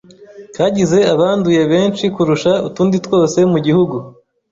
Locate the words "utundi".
2.67-2.95